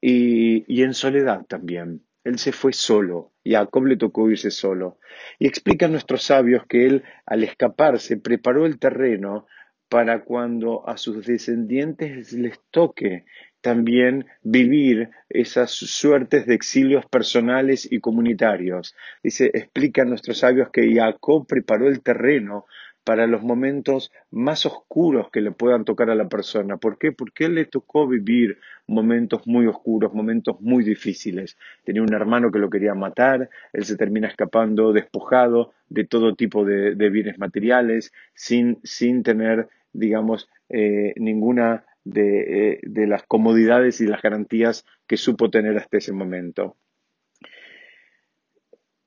y, 0.00 0.64
y 0.72 0.82
en 0.82 0.94
soledad 0.94 1.44
también. 1.46 2.02
Él 2.24 2.38
se 2.38 2.52
fue 2.52 2.72
solo 2.72 3.32
y 3.42 3.54
a 3.54 3.60
Jacob 3.60 3.86
le 3.86 3.96
tocó 3.96 4.30
irse 4.30 4.50
solo. 4.50 4.98
Y 5.38 5.46
explican 5.46 5.92
nuestros 5.92 6.22
sabios 6.22 6.66
que 6.66 6.86
él, 6.86 7.04
al 7.24 7.42
escaparse, 7.44 8.16
preparó 8.16 8.66
el 8.66 8.78
terreno 8.78 9.46
para 9.88 10.24
cuando 10.24 10.88
a 10.88 10.96
sus 10.96 11.26
descendientes 11.26 12.32
les 12.32 12.60
toque 12.70 13.24
también 13.60 14.26
vivir 14.42 15.10
esas 15.28 15.70
suertes 15.72 16.46
de 16.46 16.54
exilios 16.54 17.06
personales 17.06 17.90
y 17.90 18.00
comunitarios. 18.00 18.94
Dice, 19.22 19.50
explican 19.52 20.08
nuestros 20.08 20.38
sabios 20.38 20.70
que 20.70 20.94
Jacob 20.94 21.46
preparó 21.46 21.88
el 21.88 22.02
terreno 22.02 22.66
para 23.08 23.26
los 23.26 23.42
momentos 23.42 24.12
más 24.30 24.66
oscuros 24.66 25.30
que 25.30 25.40
le 25.40 25.50
puedan 25.50 25.86
tocar 25.86 26.10
a 26.10 26.14
la 26.14 26.28
persona. 26.28 26.76
¿Por 26.76 26.98
qué? 26.98 27.10
Porque 27.10 27.46
él 27.46 27.54
le 27.54 27.64
tocó 27.64 28.06
vivir 28.06 28.58
momentos 28.86 29.46
muy 29.46 29.66
oscuros, 29.66 30.12
momentos 30.12 30.60
muy 30.60 30.84
difíciles. 30.84 31.56
Tenía 31.84 32.02
un 32.02 32.12
hermano 32.12 32.52
que 32.52 32.58
lo 32.58 32.68
quería 32.68 32.94
matar, 32.94 33.48
él 33.72 33.84
se 33.86 33.96
termina 33.96 34.28
escapando 34.28 34.92
despojado 34.92 35.72
de 35.88 36.04
todo 36.04 36.34
tipo 36.34 36.66
de, 36.66 36.92
bienes 37.08 37.38
materiales, 37.38 38.12
sin, 38.34 38.78
sin 38.84 39.22
tener, 39.22 39.70
digamos, 39.94 40.50
eh, 40.68 41.14
ninguna 41.16 41.86
eh, 42.14 42.78
de, 42.82 43.06
las 43.06 43.22
comodidades 43.22 44.02
y 44.02 44.06
las 44.06 44.20
garantías 44.20 44.84
que 45.06 45.16
supo 45.16 45.48
tener 45.48 45.78
hasta 45.78 45.96
ese 45.96 46.12
momento. 46.12 46.76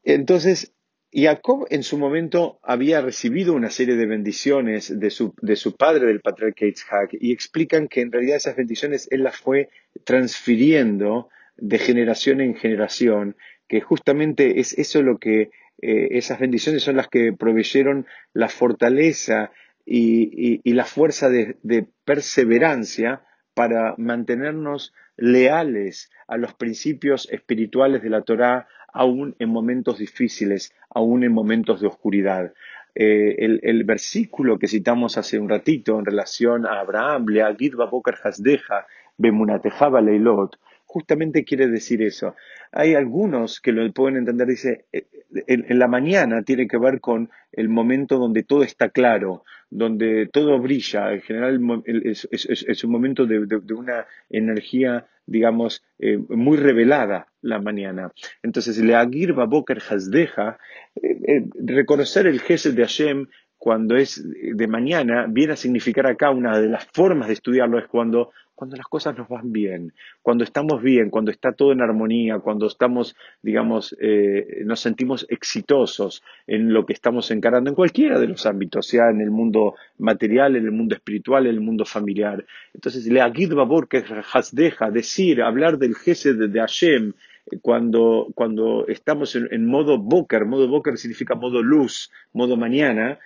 Entonces, 0.03 0.73
Jacob 1.13 1.67
en 1.69 1.83
su 1.83 1.97
momento 1.97 2.59
había 2.63 3.01
recibido 3.01 3.53
una 3.53 3.69
serie 3.69 3.95
de 3.95 4.05
bendiciones 4.05 4.97
de 4.97 5.09
su, 5.09 5.33
de 5.41 5.55
su 5.55 5.75
padre, 5.75 6.07
del 6.07 6.21
patriarca 6.21 6.65
Yitzhak, 6.65 7.13
y 7.19 7.33
explican 7.33 7.87
que 7.87 8.01
en 8.01 8.11
realidad 8.11 8.37
esas 8.37 8.55
bendiciones 8.55 9.07
él 9.11 9.23
las 9.23 9.37
fue 9.37 9.69
transfiriendo 10.05 11.29
de 11.57 11.79
generación 11.79 12.39
en 12.41 12.55
generación, 12.55 13.35
que 13.67 13.81
justamente 13.81 14.59
es 14.59 14.77
eso 14.77 15.01
lo 15.01 15.17
que, 15.17 15.51
eh, 15.81 16.09
esas 16.11 16.39
bendiciones 16.39 16.83
son 16.83 16.95
las 16.95 17.07
que 17.07 17.33
proveyeron 17.33 18.05
la 18.33 18.49
fortaleza 18.49 19.51
y, 19.85 20.61
la 20.73 20.85
fuerza 20.85 21.29
de, 21.29 21.87
perseverancia 22.05 23.23
para 23.53 23.95
mantenernos 23.97 24.93
leales 25.17 26.09
a 26.27 26.37
los 26.37 26.53
principios 26.53 27.27
espirituales 27.31 28.01
de 28.01 28.09
la 28.09 28.21
Torá, 28.21 28.67
aún 28.93 29.35
en 29.39 29.49
momentos 29.49 29.99
difíciles, 29.99 30.73
aún 30.89 31.23
en 31.23 31.33
momentos 31.33 31.81
de 31.81 31.87
oscuridad. 31.87 32.53
Eh, 32.93 33.59
el, 33.63 33.83
versículo 33.85 34.59
que 34.59 34.67
citamos 34.67 35.17
hace 35.17 35.39
un 35.39 35.47
ratito 35.47 35.97
en 35.97 36.05
relación 36.05 36.65
a 36.65 36.81
Abraham, 36.81 37.25
Leagid 37.29 37.75
Babokar 37.75 38.17
Hasdeja, 38.21 38.85
Bemunatejaba 39.17 40.01
Leilot, 40.01 40.57
justamente 40.91 41.45
quiere 41.45 41.67
decir 41.67 42.01
eso. 42.01 42.35
Hay 42.73 42.95
algunos 42.95 43.61
que 43.61 43.71
lo 43.71 43.89
pueden 43.93 44.17
entender, 44.17 44.47
dice, 44.47 44.85
eh, 44.91 45.05
en, 45.47 45.79
la 45.79 45.87
mañana 45.87 46.43
tiene 46.43 46.67
que 46.67 46.77
ver 46.77 46.99
con 46.99 47.29
el 47.53 47.69
momento 47.69 48.17
donde 48.17 48.43
todo 48.43 48.63
está 48.63 48.89
claro, 48.89 49.45
donde 49.69 50.27
todo 50.27 50.59
brilla. 50.59 51.13
En 51.13 51.21
general 51.21 51.61
es, 51.85 52.83
un 52.83 52.91
momento 52.91 53.25
de, 53.25 53.73
una 53.73 54.05
energía, 54.29 55.07
digamos, 55.25 55.81
eh, 55.97 56.17
muy 56.17 56.57
revelada 56.57 57.27
la 57.41 57.59
mañana. 57.59 58.11
Entonces, 58.43 58.77
le 58.79 58.93
agir 58.95 59.31
baboker 59.31 59.79
hasdeja, 59.79 60.59
eh, 61.01 61.45
reconocer 61.65 62.27
el 62.27 62.41
gesed 62.41 62.73
de 62.73 62.83
Hashem 62.83 63.27
cuando 63.57 63.95
es 63.95 64.21
de 64.25 64.67
mañana, 64.67 65.27
viene 65.29 65.53
a 65.53 65.55
significar 65.55 66.07
acá 66.07 66.31
una 66.31 66.59
de 66.59 66.67
las 66.67 66.85
formas 66.91 67.27
de 67.27 67.35
estudiarlo 67.35 67.79
es 67.79 67.87
cuando 67.87 68.31
cuando 68.61 68.77
las 68.77 68.85
cosas 68.85 69.17
nos 69.17 69.27
van 69.27 69.51
bien, 69.51 69.91
cuando 70.21 70.43
estamos 70.43 70.83
bien, 70.83 71.09
cuando 71.09 71.31
está 71.31 71.51
todo 71.51 71.71
en 71.71 71.81
armonía, 71.81 72.37
cuando 72.37 72.67
estamos, 72.67 73.15
digamos, 73.41 73.97
eh, 73.99 74.61
nos 74.65 74.79
sentimos 74.79 75.25
exitosos 75.29 76.21
en 76.45 76.71
lo 76.71 76.85
que 76.85 76.93
estamos 76.93 77.31
encarando 77.31 77.71
en 77.71 77.75
cualquiera 77.75 78.19
de 78.19 78.27
los 78.27 78.45
ámbitos, 78.45 78.85
sea 78.85 79.09
en 79.09 79.19
el 79.19 79.31
mundo 79.31 79.73
material, 79.97 80.55
en 80.55 80.65
el 80.65 80.71
mundo 80.71 80.93
espiritual, 80.93 81.47
en 81.47 81.55
el 81.55 81.59
mundo 81.59 81.85
familiar. 81.85 82.45
Entonces, 82.71 83.07
le 83.07 83.21
agid 83.21 83.51
babor 83.51 83.87
que 83.87 84.03
deja 84.51 84.91
decir, 84.91 85.41
hablar 85.41 85.79
del 85.79 85.95
jefe 85.95 86.35
de 86.35 86.59
Hashem, 86.59 87.13
eh, 87.51 87.57
cuando, 87.63 88.27
cuando 88.35 88.85
estamos 88.87 89.35
en, 89.35 89.47
en 89.49 89.65
modo 89.65 89.97
boker, 89.97 90.45
modo 90.45 90.67
boker 90.67 90.99
significa 90.99 91.33
modo 91.33 91.63
luz, 91.63 92.11
modo 92.31 92.57
mañana, 92.57 93.17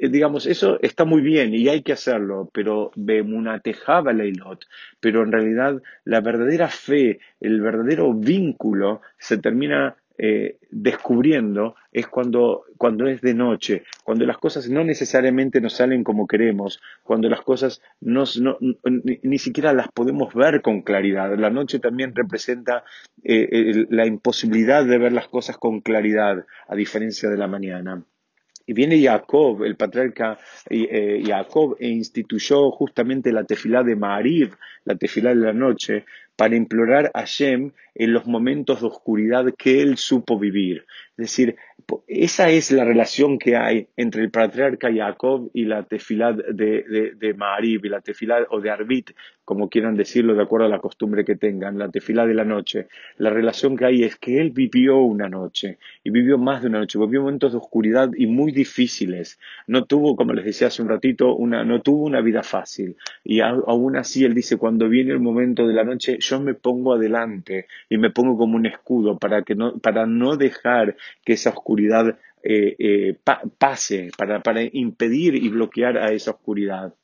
digamos, 0.00 0.46
eso 0.46 0.78
está 0.80 1.04
muy 1.04 1.20
bien 1.20 1.54
y 1.54 1.68
hay 1.68 1.82
que 1.82 1.92
hacerlo, 1.92 2.48
pero 2.52 2.90
tejaba 3.62 4.12
leilot, 4.12 4.64
pero 5.00 5.22
en 5.22 5.32
realidad 5.32 5.82
la 6.04 6.20
verdadera 6.20 6.68
fe, 6.68 7.20
el 7.40 7.60
verdadero 7.60 8.14
vínculo 8.14 9.02
se 9.18 9.38
termina 9.38 9.96
eh, 10.18 10.56
descubriendo 10.70 11.74
es 11.92 12.06
cuando, 12.06 12.64
cuando 12.78 13.06
es 13.06 13.20
de 13.20 13.34
noche, 13.34 13.82
cuando 14.02 14.24
las 14.24 14.38
cosas 14.38 14.66
no 14.70 14.82
necesariamente 14.82 15.60
nos 15.60 15.74
salen 15.74 16.04
como 16.04 16.26
queremos, 16.26 16.80
cuando 17.02 17.28
las 17.28 17.42
cosas 17.42 17.82
no, 18.00 18.24
ni, 19.22 19.38
siquiera 19.38 19.74
las 19.74 19.88
podemos 19.88 20.32
ver 20.32 20.62
con 20.62 20.80
claridad. 20.80 21.36
La 21.36 21.50
noche 21.50 21.80
también 21.80 22.14
representa 22.14 22.84
la 23.22 24.06
imposibilidad 24.06 24.86
de 24.86 24.98
ver 24.98 25.12
las 25.12 25.28
cosas 25.28 25.58
con 25.58 25.80
claridad, 25.82 26.46
a 26.66 26.74
diferencia 26.74 27.28
de 27.28 27.36
la 27.36 27.46
mañana. 27.46 28.02
Y 28.66 28.72
viene 28.72 29.00
Jacob, 29.00 29.62
el 29.62 29.76
patriarca 29.76 30.38
eh, 30.68 31.22
Jacob, 31.24 31.76
e 31.78 31.88
instituyó 31.88 32.70
justamente 32.72 33.32
la 33.32 33.44
tefilá 33.44 33.84
de 33.84 33.94
Maariv, 33.94 34.56
la 34.84 34.96
tefilá 34.96 35.30
de 35.30 35.36
la 35.36 35.52
noche, 35.52 36.04
para 36.36 36.56
implorar 36.56 37.10
a 37.14 37.24
Shem 37.24 37.72
en 37.94 38.12
los 38.12 38.26
momentos 38.26 38.82
de 38.82 38.86
oscuridad 38.86 39.46
que 39.56 39.80
él 39.80 39.96
supo 39.96 40.38
vivir. 40.38 40.84
Es 41.16 41.30
decir, 41.30 41.56
esa 42.06 42.50
es 42.50 42.70
la 42.72 42.84
relación 42.84 43.38
que 43.38 43.56
hay 43.56 43.88
entre 43.96 44.22
el 44.22 44.30
patriarca 44.30 44.92
Jacob 44.92 45.50
y 45.54 45.64
la 45.64 45.82
tefilad 45.84 46.34
de, 46.34 46.82
de, 46.82 47.12
de 47.16 47.34
Maarib, 47.34 47.86
y 47.86 47.88
la 47.88 48.02
tefilad 48.02 48.42
o 48.50 48.60
de 48.60 48.70
Arbit, 48.70 49.12
como 49.46 49.70
quieran 49.70 49.96
decirlo 49.96 50.34
de 50.34 50.42
acuerdo 50.42 50.66
a 50.66 50.68
la 50.68 50.80
costumbre 50.80 51.24
que 51.24 51.36
tengan, 51.36 51.78
la 51.78 51.88
tefilá 51.88 52.26
de 52.26 52.34
la 52.34 52.44
noche. 52.44 52.88
La 53.16 53.30
relación 53.30 53.78
que 53.78 53.86
hay 53.86 54.02
es 54.02 54.16
que 54.16 54.40
él 54.40 54.50
vivió 54.50 54.98
una 54.98 55.28
noche, 55.28 55.78
y 56.04 56.10
vivió 56.10 56.36
más 56.36 56.60
de 56.60 56.68
una 56.68 56.80
noche, 56.80 56.98
vivió 56.98 57.22
momentos 57.22 57.52
de 57.52 57.58
oscuridad 57.58 58.10
y 58.14 58.26
muy 58.26 58.52
difíciles. 58.52 59.38
No 59.66 59.84
tuvo, 59.84 60.16
como 60.16 60.34
les 60.34 60.44
decía 60.44 60.66
hace 60.66 60.82
un 60.82 60.88
ratito, 60.88 61.34
una, 61.34 61.64
no 61.64 61.80
tuvo 61.80 62.04
una 62.04 62.20
vida 62.20 62.42
fácil. 62.42 62.96
Y 63.24 63.40
aún 63.40 63.96
así 63.96 64.24
él 64.24 64.34
dice, 64.34 64.58
cuando 64.58 64.88
viene 64.88 65.12
el 65.12 65.20
momento 65.20 65.66
de 65.66 65.72
la 65.72 65.84
noche, 65.84 66.18
yo 66.28 66.40
me 66.40 66.54
pongo 66.54 66.94
adelante 66.94 67.66
y 67.88 67.98
me 67.98 68.10
pongo 68.10 68.36
como 68.36 68.56
un 68.56 68.66
escudo 68.66 69.18
para, 69.18 69.42
que 69.42 69.54
no, 69.54 69.78
para 69.78 70.06
no 70.06 70.36
dejar 70.36 70.96
que 71.24 71.34
esa 71.34 71.50
oscuridad 71.50 72.18
eh, 72.42 72.76
eh, 72.78 73.18
pase, 73.58 74.10
para, 74.16 74.42
para 74.42 74.62
impedir 74.62 75.34
y 75.34 75.48
bloquear 75.48 75.98
a 75.98 76.12
esa 76.12 76.32
oscuridad. 76.32 76.94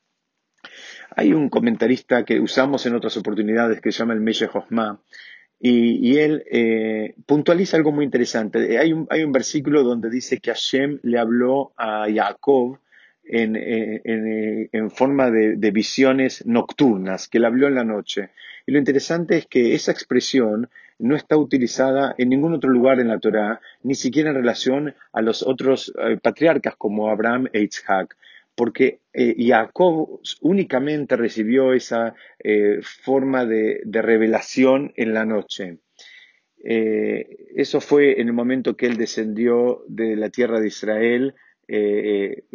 Hay 1.16 1.32
un 1.32 1.48
comentarista 1.48 2.24
que 2.24 2.40
usamos 2.40 2.86
en 2.86 2.94
otras 2.94 3.16
oportunidades 3.16 3.80
que 3.80 3.92
se 3.92 3.98
llama 3.98 4.14
el 4.14 4.20
Meshe 4.20 4.48
Hosma 4.52 5.00
y, 5.64 6.16
él 6.16 6.42
eh, 6.50 7.14
puntualiza 7.24 7.76
algo 7.76 7.92
muy 7.92 8.04
interesante. 8.04 8.78
Hay 8.78 8.92
un, 8.92 9.06
hay 9.10 9.22
un 9.22 9.30
versículo 9.30 9.84
donde 9.84 10.10
dice 10.10 10.38
que 10.38 10.50
Hashem 10.50 10.98
le 11.02 11.18
habló 11.20 11.72
a 11.76 12.06
Jacob 12.12 12.80
en, 13.32 13.56
en, 13.56 14.90
forma 14.90 15.30
de, 15.30 15.70
visiones 15.70 16.44
nocturnas, 16.46 17.28
que 17.28 17.40
le 17.40 17.46
habló 17.46 17.66
en 17.66 17.74
la 17.74 17.84
noche. 17.84 18.28
Y 18.66 18.72
lo 18.72 18.78
interesante 18.78 19.38
es 19.38 19.46
que 19.46 19.74
esa 19.74 19.90
expresión 19.90 20.68
no 20.98 21.16
está 21.16 21.38
utilizada 21.38 22.14
en 22.18 22.28
ningún 22.28 22.52
otro 22.52 22.70
lugar 22.70 23.00
en 23.00 23.08
la 23.08 23.18
Torá, 23.18 23.60
ni 23.82 23.94
siquiera 23.94 24.30
en 24.30 24.36
relación 24.36 24.94
a 25.12 25.22
los 25.22 25.42
otros 25.42 25.92
eh, 25.98 26.18
patriarcas 26.22 26.76
como 26.76 27.08
Abraham 27.08 27.48
e 27.52 27.62
Isaac 27.62 28.16
porque 28.54 29.00
eh, 29.14 29.34
Jacob 29.38 30.20
únicamente 30.42 31.16
recibió 31.16 31.72
esa 31.72 32.14
eh, 32.38 32.80
forma 32.82 33.46
de, 33.46 33.80
revelación 33.86 34.92
en 34.96 35.14
la 35.14 35.24
noche. 35.24 35.78
Eso 36.62 37.80
fue 37.80 38.20
en 38.20 38.28
el 38.28 38.34
momento 38.34 38.76
que 38.76 38.86
él 38.86 38.98
descendió 38.98 39.82
de 39.88 40.16
la 40.16 40.28
tierra 40.28 40.60
de 40.60 40.66
Israel, 40.66 41.34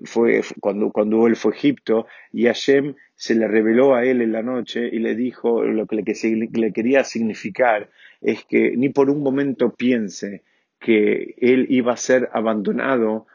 fue 0.04 0.42
cuando, 0.60 0.92
cuando 0.92 1.28
él 1.28 1.36
fue 1.36 1.54
a 1.54 1.56
Egipto, 1.56 2.08
y 2.32 2.46
Hashem 2.46 2.96
se 3.16 3.36
le 3.36 3.48
reveló 3.48 3.96
a 3.96 4.06
él 4.06 4.22
en 4.22 4.32
la 4.32 4.44
noche 4.44 4.88
y 4.92 5.00
le 5.00 5.16
dijo 5.16 5.64
lo 5.64 5.88
que 5.88 5.96
le, 5.96 6.04
que 6.04 6.50
le 6.60 6.74
quería 6.74 7.04
significar 7.04 7.90
es 8.22 8.46
que 8.46 8.76
ni 8.78 8.90
por 8.90 9.10
un 9.10 9.24
momento 9.24 9.74
piense 9.74 10.44
que 10.80 11.36
él 11.40 11.66
iba 11.70 11.94
a 11.94 11.98
ser 11.98 12.30
abandonado 12.34 13.26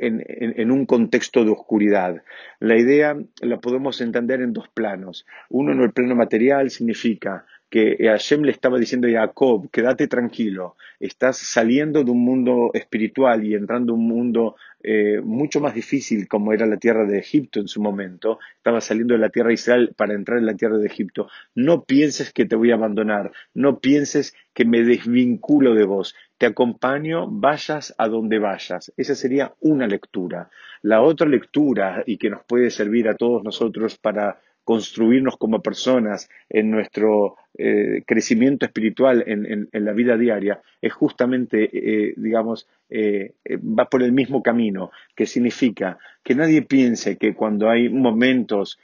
en, 0.00 0.70
un 0.70 0.86
contexto 0.86 1.44
de 1.44 1.50
oscuridad. 1.50 2.22
La 2.58 2.76
idea 2.78 3.16
la 3.40 3.60
podemos 3.60 4.00
entender 4.00 4.40
en 4.40 4.52
dos 4.52 4.68
planos. 4.68 5.26
Uno 5.48 5.72
en 5.72 5.80
el 5.80 5.92
plano 5.92 6.14
material 6.14 6.70
significa 6.70 7.44
que 7.70 7.96
Hashem 8.00 8.42
le 8.42 8.50
estaba 8.50 8.78
diciendo 8.78 9.06
a 9.06 9.12
Jacob, 9.12 9.70
quédate 9.70 10.08
tranquilo, 10.08 10.76
estás 10.98 11.38
saliendo 11.38 12.02
de 12.02 12.10
un 12.10 12.24
mundo 12.24 12.70
espiritual 12.74 13.44
y 13.44 13.54
entrando 13.54 13.92
a 13.92 13.96
un 13.96 14.08
mundo 14.08 14.56
eh, 14.82 15.20
mucho 15.22 15.60
más 15.60 15.74
difícil 15.74 16.26
como 16.26 16.52
era 16.52 16.66
la 16.66 16.78
tierra 16.78 17.06
de 17.06 17.18
Egipto 17.18 17.60
en 17.60 17.68
su 17.68 17.80
momento, 17.80 18.40
estaba 18.56 18.80
saliendo 18.80 19.14
de 19.14 19.20
la 19.20 19.28
tierra 19.28 19.48
de 19.48 19.54
Israel 19.54 19.94
para 19.96 20.14
entrar 20.14 20.38
en 20.38 20.46
la 20.46 20.56
tierra 20.56 20.78
de 20.78 20.86
Egipto. 20.86 21.28
No 21.54 21.84
pienses 21.84 22.32
que 22.32 22.44
te 22.44 22.56
voy 22.56 22.72
a 22.72 22.74
abandonar, 22.74 23.30
no 23.54 23.78
pienses 23.78 24.34
que 24.52 24.64
me 24.64 24.82
desvinculo 24.82 25.74
de 25.74 25.84
vos, 25.84 26.16
te 26.38 26.46
acompaño, 26.46 27.28
vayas 27.30 27.94
a 27.98 28.08
donde 28.08 28.38
vayas. 28.38 28.92
Esa 28.96 29.14
sería 29.14 29.54
una 29.60 29.86
lectura. 29.86 30.50
La 30.82 31.02
otra 31.02 31.28
lectura, 31.28 32.02
y 32.06 32.16
que 32.16 32.30
nos 32.30 32.42
puede 32.44 32.70
servir 32.70 33.08
a 33.08 33.14
todos 33.14 33.44
nosotros 33.44 33.98
para 33.98 34.40
construirnos 34.70 35.36
como 35.36 35.62
personas 35.62 36.30
en 36.48 36.70
nuestro 36.70 37.34
eh, 37.58 38.04
crecimiento 38.06 38.64
espiritual 38.66 39.24
en, 39.26 39.68
la 39.72 39.92
vida 39.92 40.16
diaria, 40.16 40.60
es 40.80 40.92
justamente, 40.92 41.68
eh, 41.72 42.14
digamos, 42.16 42.68
eh, 42.88 43.32
va 43.44 43.86
por 43.86 44.04
el 44.04 44.12
mismo 44.12 44.44
camino, 44.44 44.92
que 45.16 45.26
significa 45.26 45.98
que 46.22 46.36
nadie 46.36 46.62
piense 46.62 47.16
que 47.16 47.34
cuando 47.34 47.68
hay 47.68 47.88
momentos 47.88 48.78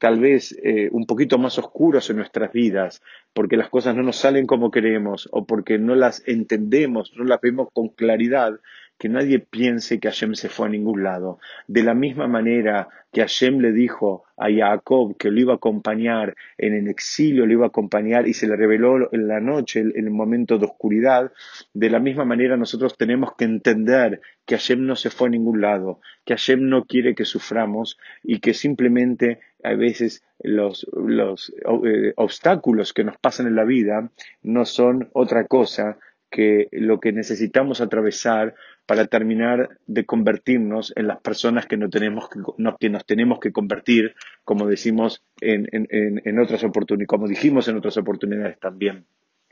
tal 0.00 0.18
vez 0.18 0.54
un 0.90 1.06
poquito 1.06 1.38
más 1.38 1.56
oscuros 1.56 2.10
en 2.10 2.16
nuestras 2.16 2.52
vidas, 2.52 3.00
porque 3.32 3.56
las 3.56 3.70
cosas 3.70 3.94
no 3.94 4.02
nos 4.02 4.16
salen 4.16 4.44
como 4.44 4.72
queremos 4.72 5.28
o 5.30 5.46
porque 5.46 5.78
no 5.78 5.94
las 5.94 6.22
entendemos, 6.26 7.12
no 7.16 7.24
las 7.24 7.40
vemos 7.40 7.68
con 7.72 7.88
claridad, 7.88 8.58
que 8.98 9.08
nadie 9.08 9.38
piense 9.38 10.00
que 10.00 10.08
Hashem 10.08 10.34
se 10.34 10.48
fue 10.48 10.66
a 10.66 10.70
ningún 10.70 11.02
lado. 11.02 11.38
De 11.66 11.82
la 11.82 11.94
misma 11.94 12.26
manera 12.26 12.88
que 13.12 13.20
Hashem 13.20 13.60
le 13.60 13.72
dijo 13.72 14.24
a 14.36 14.48
Jacob 14.50 15.16
que 15.16 15.30
lo 15.30 15.40
iba 15.40 15.54
a 15.54 15.56
acompañar 15.56 16.34
en 16.58 16.74
el 16.74 16.88
exilio, 16.88 17.46
lo 17.46 17.52
iba 17.52 17.64
a 17.66 17.68
acompañar 17.68 18.28
y 18.28 18.34
se 18.34 18.46
le 18.46 18.56
reveló 18.56 19.12
en 19.12 19.28
la 19.28 19.40
noche, 19.40 19.80
en 19.80 20.04
el 20.04 20.10
momento 20.10 20.58
de 20.58 20.66
oscuridad, 20.66 21.32
de 21.72 21.90
la 21.90 21.98
misma 21.98 22.24
manera 22.24 22.56
nosotros 22.56 22.96
tenemos 22.96 23.34
que 23.36 23.44
entender 23.44 24.20
que 24.44 24.56
Hashem 24.56 24.84
no 24.84 24.96
se 24.96 25.10
fue 25.10 25.28
a 25.28 25.30
ningún 25.32 25.60
lado, 25.60 26.00
que 26.24 26.34
Hashem 26.34 26.68
no 26.68 26.84
quiere 26.84 27.14
que 27.14 27.24
suframos 27.24 27.98
y 28.22 28.40
que 28.40 28.54
simplemente 28.54 29.40
a 29.62 29.74
veces 29.74 30.22
los, 30.42 30.86
los 30.92 31.52
eh, 31.84 32.12
obstáculos 32.16 32.92
que 32.92 33.04
nos 33.04 33.16
pasan 33.16 33.46
en 33.46 33.56
la 33.56 33.64
vida 33.64 34.10
no 34.42 34.64
son 34.64 35.08
otra 35.12 35.46
cosa 35.46 35.98
que 36.36 36.68
lo 36.70 37.00
que 37.00 37.12
necesitamos 37.12 37.80
atravesar 37.80 38.54
para 38.84 39.06
terminar 39.06 39.78
de 39.86 40.04
convertirnos 40.04 40.92
en 40.94 41.06
las 41.06 41.18
personas 41.22 41.64
que, 41.64 41.78
no 41.78 41.88
tenemos 41.88 42.28
que, 42.28 42.40
que 42.78 42.90
nos 42.90 43.06
tenemos 43.06 43.40
que 43.40 43.52
convertir, 43.52 44.14
como 44.44 44.66
decimos 44.66 45.24
en, 45.40 45.66
en, 45.72 45.86
en 46.22 46.38
otras 46.38 46.62
oportunidades, 46.62 47.08
como 47.08 47.26
dijimos 47.26 47.68
en 47.68 47.78
otras 47.78 47.96
oportunidades 47.96 48.60
también. 48.60 49.06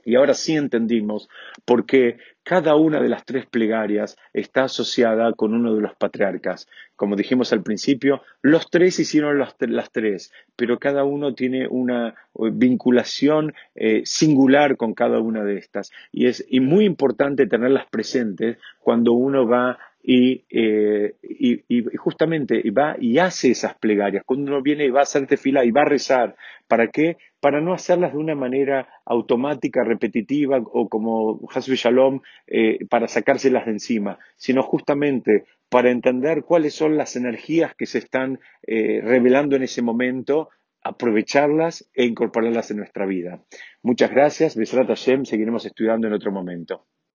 Y 0.05 0.17
ahora 0.17 0.35
sí 0.35 0.55
entendimos 0.57 1.29
por 1.65 1.87
qué 1.87 2.19
cada 2.45 2.77
una 2.77 3.01
de 3.01 3.09
las 3.09 3.25
tres 3.25 3.47
plegarias 3.47 4.17
está 4.35 4.65
asociada 4.65 5.33
con 5.33 5.55
uno 5.55 5.75
de 5.75 5.81
los 5.81 5.95
patriarcas. 5.95 6.69
Como 6.95 7.17
dijimos 7.17 7.53
al 7.53 7.63
principio, 7.63 8.23
los 8.43 8.71
tres 8.71 8.99
hicieron 9.01 9.39
las, 9.39 9.57
tres, 9.91 10.33
pero 10.55 10.79
cada 10.79 11.05
uno 11.05 11.35
tiene 11.35 11.67
una 11.67 12.15
vinculación 12.35 13.55
eh, 13.75 14.03
singular 14.05 14.77
con 14.77 14.93
cada 14.93 15.21
una 15.21 15.43
de 15.43 15.57
estas. 15.57 15.91
Y 16.13 16.27
es 16.27 16.45
muy 16.53 16.85
importante 16.85 17.47
tenerlas 17.47 17.87
presentes 17.87 18.59
cuando 18.79 19.15
uno 19.15 19.49
va 19.49 19.79
y, 20.07 20.45
eh, 20.51 21.15
y, 21.23 21.83
justamente 21.97 22.63
va 22.71 22.95
y 23.01 23.19
hace 23.19 23.51
esas 23.51 23.75
plegarias. 23.79 24.23
Cuando 24.27 24.53
uno 24.53 24.63
viene 24.63 24.85
y 24.85 24.91
va 24.91 25.01
a 25.01 25.05
hacerte 25.05 25.39
fila 25.39 25.65
y 25.65 25.71
va 25.71 25.81
a 25.81 25.87
rezar, 25.87 26.37
¿para 26.69 26.89
qué? 26.89 27.17
Para 27.41 27.63
no 27.63 27.73
hacerlas 27.73 28.13
de 28.13 28.19
una 28.19 28.35
manera 28.35 28.87
automática, 29.07 29.83
repetitiva 29.83 30.59
o 30.63 30.91
como 30.91 31.41
Hasbi 31.55 31.77
Shalom, 31.77 32.21
eh, 32.47 32.85
para 32.91 33.09
sacárselas 33.09 33.65
de 33.65 33.73
encima, 33.73 34.19
sino 34.37 34.63
justamente 34.63 35.45
para 35.71 35.91
entender 35.91 36.43
cuáles 36.45 36.75
son 36.75 36.99
las 36.99 37.17
energías 37.17 37.75
que 37.75 37.87
se 37.87 37.99
están 37.99 38.41
eh, 38.67 39.01
revelando 39.03 39.57
en 39.57 39.63
ese 39.63 39.81
momento, 39.81 40.51
aprovecharlas 40.83 41.89
e 41.95 42.05
incorporarlas 42.05 42.71
en 42.71 42.77
nuestra 42.77 43.07
vida. 43.07 43.43
Muchas 43.83 44.11
gracias. 44.11 44.55
Besrat 44.55 44.89
Hashem, 44.89 45.25
seguiremos 45.25 45.65
estudiando 45.65 46.07
en 46.09 46.13
otro 46.13 46.31
momento. 46.31 46.85